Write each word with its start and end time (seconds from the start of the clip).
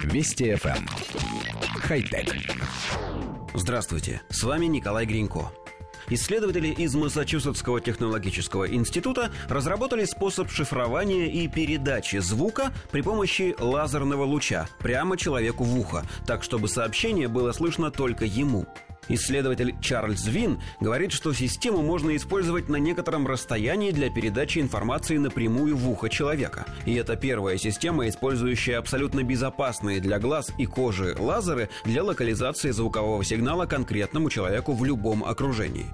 Вести 0.00 0.52
FM. 0.52 0.76
Эм. 0.76 0.86
Хай-тек. 1.80 2.34
Здравствуйте, 3.54 4.22
с 4.30 4.42
вами 4.42 4.66
Николай 4.66 5.06
Гринько. 5.06 5.52
Исследователи 6.08 6.68
из 6.68 6.94
Массачусетского 6.94 7.80
технологического 7.80 8.68
института 8.68 9.30
разработали 9.48 10.04
способ 10.04 10.50
шифрования 10.50 11.26
и 11.26 11.46
передачи 11.48 12.16
звука 12.16 12.72
при 12.90 13.02
помощи 13.02 13.54
лазерного 13.58 14.24
луча 14.24 14.68
прямо 14.78 15.16
человеку 15.16 15.64
в 15.64 15.78
ухо, 15.78 16.04
так 16.26 16.42
чтобы 16.42 16.68
сообщение 16.68 17.28
было 17.28 17.52
слышно 17.52 17.90
только 17.90 18.24
ему. 18.24 18.66
Исследователь 19.08 19.74
Чарльз 19.80 20.26
Вин 20.26 20.60
говорит, 20.80 21.12
что 21.12 21.32
систему 21.32 21.82
можно 21.82 22.14
использовать 22.16 22.68
на 22.68 22.76
некотором 22.76 23.26
расстоянии 23.26 23.90
для 23.90 24.10
передачи 24.10 24.58
информации 24.58 25.16
напрямую 25.16 25.76
в 25.76 25.90
ухо 25.90 26.08
человека. 26.08 26.64
И 26.86 26.94
это 26.94 27.16
первая 27.16 27.58
система, 27.58 28.08
использующая 28.08 28.78
абсолютно 28.78 29.22
безопасные 29.22 30.00
для 30.00 30.18
глаз 30.18 30.50
и 30.58 30.66
кожи 30.66 31.16
лазеры 31.18 31.68
для 31.84 32.04
локализации 32.04 32.70
звукового 32.70 33.24
сигнала 33.24 33.66
конкретному 33.66 34.30
человеку 34.30 34.72
в 34.72 34.84
любом 34.84 35.24
окружении. 35.24 35.86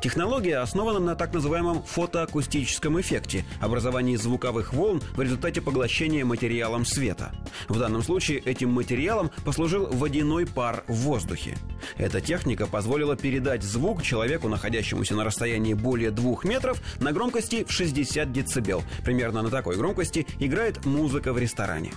Технология 0.00 0.58
основана 0.58 0.98
на 0.98 1.14
так 1.14 1.32
называемом 1.32 1.82
фотоакустическом 1.82 3.00
эффекте– 3.00 3.44
образовании 3.60 4.16
звуковых 4.16 4.72
волн 4.72 5.00
в 5.14 5.20
результате 5.20 5.60
поглощения 5.60 6.24
материалом 6.24 6.84
света. 6.84 7.32
В 7.68 7.78
данном 7.78 8.02
случае 8.02 8.38
этим 8.40 8.70
материалом 8.70 9.30
послужил 9.44 9.86
водяной 9.86 10.46
пар 10.46 10.84
в 10.88 10.94
воздухе. 10.94 11.56
Эта 11.96 12.20
техника 12.20 12.66
позволила 12.66 13.16
передать 13.16 13.62
звук 13.62 14.02
человеку, 14.02 14.48
находящемуся 14.48 15.14
на 15.14 15.24
расстоянии 15.24 15.74
более 15.74 16.10
двух 16.10 16.44
метров, 16.44 16.80
на 17.00 17.12
громкости 17.12 17.64
в 17.64 17.72
60 17.72 18.32
дБ. 18.32 18.82
Примерно 19.04 19.42
на 19.42 19.50
такой 19.50 19.76
громкости 19.76 20.26
играет 20.38 20.84
музыка 20.84 21.32
в 21.32 21.38
ресторане. 21.38 21.92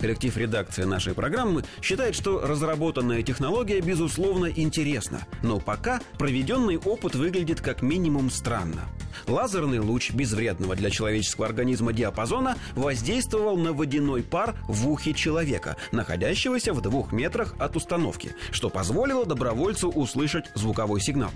Коллектив 0.00 0.36
редакции 0.36 0.84
нашей 0.84 1.14
программы 1.14 1.64
считает, 1.82 2.14
что 2.14 2.40
разработанная 2.40 3.22
технология 3.22 3.80
безусловно 3.80 4.46
интересна, 4.46 5.26
но 5.42 5.58
пока 5.58 6.00
проведенный 6.18 6.76
опыт 6.76 7.14
выглядит 7.14 7.60
как 7.60 7.82
минимум 7.82 8.30
странно. 8.30 8.82
Лазерный 9.26 9.78
луч 9.78 10.12
безвредного 10.12 10.76
для 10.76 10.90
человеческого 10.90 11.46
организма 11.46 11.92
диапазона 11.92 12.56
воздействовал 12.74 13.56
на 13.56 13.72
водяной 13.72 14.22
пар 14.22 14.54
в 14.68 14.88
ухе 14.88 15.14
человека, 15.14 15.76
находящегося 15.92 16.72
в 16.72 16.80
двух 16.80 17.12
метрах 17.12 17.54
от 17.58 17.76
установки, 17.76 18.34
что 18.50 18.70
позволило 18.70 19.26
добровольцу 19.26 19.88
услышать 19.88 20.46
звуковой 20.54 21.00
сигнал. 21.00 21.30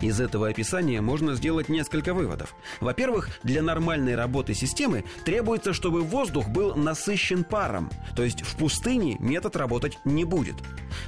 Из 0.00 0.20
этого 0.20 0.48
описания 0.48 1.00
можно 1.00 1.34
сделать 1.34 1.68
несколько 1.68 2.14
выводов. 2.14 2.54
Во-первых, 2.80 3.28
для 3.42 3.62
нормальной 3.62 4.14
работы 4.14 4.54
системы 4.54 5.04
требуется, 5.24 5.72
чтобы 5.72 6.02
воздух 6.02 6.48
был 6.48 6.74
насыщен 6.74 7.44
паром, 7.44 7.90
то 8.16 8.22
есть 8.22 8.42
в 8.42 8.56
пустыне 8.56 9.16
метод 9.20 9.56
работать 9.56 9.98
не 10.04 10.24
будет. 10.24 10.56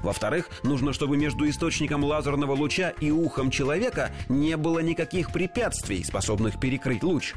Во-вторых, 0.03 0.49
нужно, 0.63 0.93
чтобы 0.93 1.17
между 1.17 1.49
источником 1.49 2.05
лазерного 2.05 2.53
луча 2.53 2.91
и 3.01 3.11
ухом 3.11 3.51
человека 3.51 4.13
не 4.29 4.57
было 4.57 4.81
никаких 4.81 5.33
препятствий, 5.33 6.05
способных 6.05 6.61
перекрыть 6.61 7.03
луч. 7.03 7.35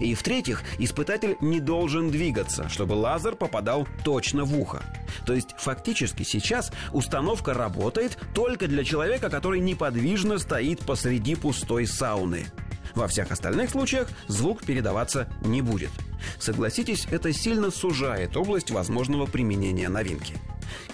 И 0.00 0.14
в-третьих, 0.14 0.62
испытатель 0.78 1.36
не 1.40 1.60
должен 1.60 2.10
двигаться, 2.10 2.68
чтобы 2.68 2.94
лазер 2.94 3.36
попадал 3.36 3.86
точно 4.04 4.44
в 4.44 4.58
ухо. 4.58 4.82
То 5.26 5.34
есть 5.34 5.54
фактически 5.58 6.22
сейчас 6.22 6.72
установка 6.92 7.54
работает 7.54 8.18
только 8.34 8.66
для 8.66 8.84
человека, 8.84 9.30
который 9.30 9.60
неподвижно 9.60 10.38
стоит 10.38 10.80
посреди 10.80 11.34
пустой 11.34 11.86
сауны. 11.86 12.46
Во 12.94 13.08
всех 13.08 13.30
остальных 13.30 13.70
случаях 13.70 14.08
звук 14.28 14.64
передаваться 14.64 15.28
не 15.42 15.62
будет. 15.62 15.90
Согласитесь, 16.38 17.06
это 17.10 17.32
сильно 17.32 17.70
сужает 17.70 18.36
область 18.36 18.70
возможного 18.70 19.26
применения 19.26 19.88
новинки. 19.88 20.36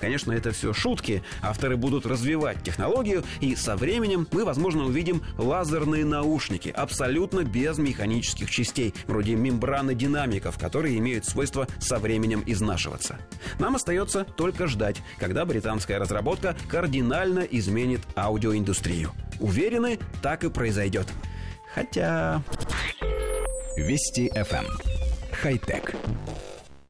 Конечно, 0.01 0.33
это 0.33 0.53
все 0.53 0.73
шутки. 0.73 1.23
Авторы 1.43 1.77
будут 1.77 2.07
развивать 2.07 2.63
технологию, 2.63 3.25
и 3.41 3.55
со 3.57 3.77
временем 3.77 4.27
мы, 4.33 4.45
возможно, 4.45 4.85
увидим 4.85 5.23
лазерные 5.37 6.05
наушники, 6.05 6.69
абсолютно 6.69 7.45
без 7.45 7.79
механических 7.79 8.51
частей, 8.51 8.95
вроде 9.07 9.35
мембраны 9.35 9.95
динамиков, 9.95 10.59
которые 10.59 10.99
имеют 10.99 11.25
свойство 11.25 11.67
со 11.79 11.99
временем 11.99 12.43
изнашиваться. 12.47 13.19
Нам 13.59 13.77
остается 13.77 14.25
только 14.25 14.67
ждать, 14.67 15.03
когда 15.19 15.45
британская 15.45 15.99
разработка 15.99 16.57
кардинально 16.69 17.41
изменит 17.41 18.01
аудиоиндустрию. 18.17 19.13
Уверены, 19.41 19.99
так 20.23 20.45
и 20.45 20.51
произойдет. 20.51 21.07
Хотя... 21.75 22.43
Вести 23.77 24.29
FM. 24.35 24.65
Эм. 24.65 24.99
Хай-тек. 25.33 25.95